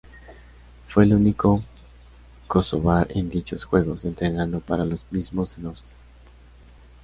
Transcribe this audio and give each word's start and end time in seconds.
Fue 0.87 1.03
el 1.03 1.13
único 1.13 1.61
kosovar 2.47 3.05
en 3.11 3.29
dichos 3.29 3.65
juegos, 3.65 4.03
entrenando 4.03 4.59
para 4.59 4.83
los 4.83 5.05
mismos 5.11 5.55
en 5.59 5.67
Austria. 5.67 5.93